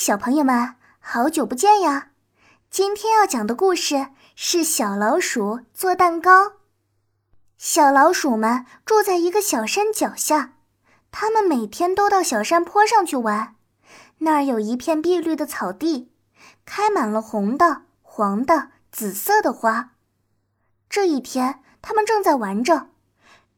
[0.00, 2.12] 小朋友们，好久不见呀！
[2.70, 6.52] 今天要讲的故事是小老鼠做蛋糕。
[7.58, 10.54] 小老鼠们住在一个小山脚下，
[11.12, 13.56] 它们每天都到小山坡上去玩。
[14.20, 16.10] 那儿有一片碧绿的草地，
[16.64, 19.90] 开满了红的、黄的、紫色的花。
[20.88, 22.88] 这一天，它们正在玩着，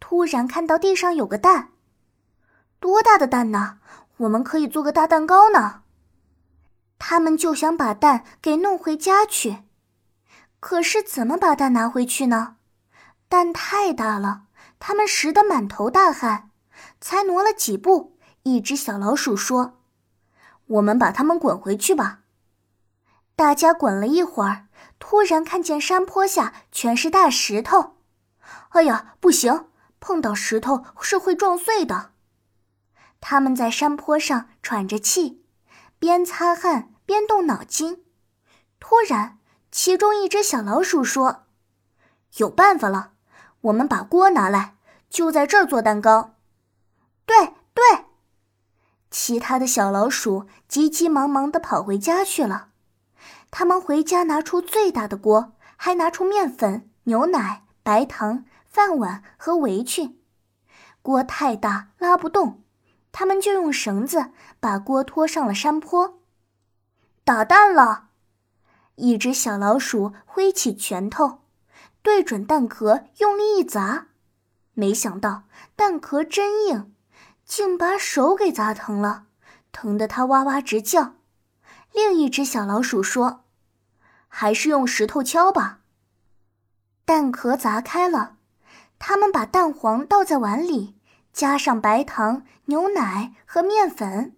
[0.01, 1.69] 突然看到地上有个蛋。
[2.81, 3.79] 多大的蛋呢？
[4.17, 5.83] 我们可以做个大蛋糕呢。
[7.05, 9.65] 他们就想把蛋给弄回家去，
[10.61, 12.59] 可是怎么把蛋拿回去呢？
[13.29, 14.45] 蛋太大了，
[14.79, 16.51] 他们拾得满头大汗，
[17.01, 19.81] 才挪了几步，一只小老鼠说
[20.79, 22.21] ：“我们把它们滚回去吧。”
[23.35, 24.69] 大家滚了一会儿，
[25.01, 27.97] 突然看见山坡下全是大石头，
[28.69, 29.67] 哎呀，不行，
[29.99, 32.13] 碰到石头是会撞碎的。
[33.21, 35.45] 他们在山坡上喘着气，
[35.99, 36.91] 边擦汗。
[37.13, 38.03] 边动脑筋，
[38.81, 39.39] 突然，
[39.71, 41.43] 其中一只小老鼠说
[42.41, 43.13] ：“有办法了，
[43.61, 44.77] 我们把锅拿来，
[45.11, 46.37] 就在这儿做蛋糕。”
[47.27, 48.07] 对对，
[49.11, 52.69] 其他的小老鼠急急忙忙地跑回家去了。
[53.51, 60.19] 他们回家拿出最大的锅，还拿出面粉、牛奶、白糖、饭碗和围裙。
[61.03, 62.63] 锅太大，拉不动，
[63.13, 66.22] 他们就用绳子把锅拖上了山坡。
[67.25, 68.09] 打蛋了！
[68.97, 71.43] 一只小老鼠挥起拳头，
[72.03, 74.09] 对准蛋壳用力一砸，
[74.75, 75.45] 没想到
[75.77, 76.93] 蛋壳真硬，
[77.45, 79.27] 竟把手给砸疼了，
[79.71, 81.15] 疼得它哇哇直叫。
[81.93, 83.45] 另一只小老鼠说
[84.27, 85.79] ：“还是用石头敲吧。”
[87.07, 88.39] 蛋壳砸开了，
[88.99, 90.97] 他们把蛋黄倒在碗里，
[91.33, 94.37] 加上白糖、牛奶和面粉，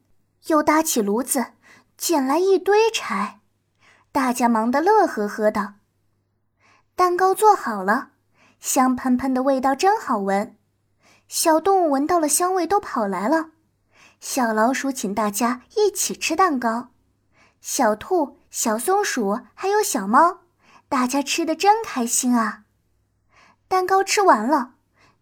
[0.48, 1.46] 又搭起炉子。
[2.06, 3.40] 捡来一堆柴，
[4.12, 5.76] 大家忙得乐呵呵的。
[6.94, 8.10] 蛋糕做好了，
[8.60, 10.54] 香喷喷的味道真好闻。
[11.28, 13.52] 小动物闻到了香味，都跑来了。
[14.20, 16.90] 小老鼠请大家一起吃蛋糕，
[17.62, 20.40] 小兔、小松鼠还有小猫，
[20.90, 22.64] 大家吃的真开心啊！
[23.66, 24.74] 蛋糕吃完了，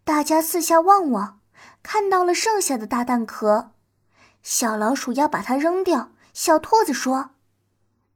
[0.03, 1.39] 大家四下望望，
[1.81, 3.71] 看到了剩下的大蛋壳，
[4.41, 6.09] 小老鼠要把它扔掉。
[6.33, 7.31] 小兔子说：“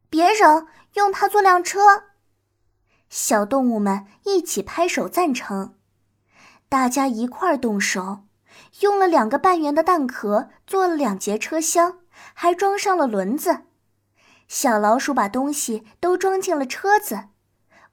[0.09, 2.05] 别扔，用它做辆车。”
[3.09, 5.75] 小动物们一起拍手赞成。
[6.67, 8.25] 大家一块儿动手，
[8.81, 11.99] 用了两个半圆的蛋壳做了两节车厢，
[12.33, 13.61] 还装上了轮子。
[14.47, 17.29] 小老鼠把东西都装进了车子，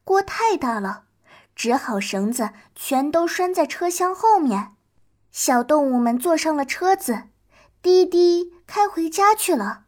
[0.03, 1.05] 锅太大了，
[1.55, 4.75] 只好绳子全都拴在车厢后面。
[5.31, 7.25] 小动物们坐上了车子，
[7.83, 9.84] 滴滴开回家去了。